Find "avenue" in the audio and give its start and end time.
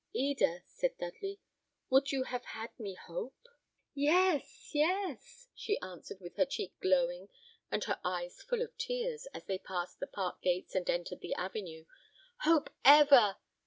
11.35-11.85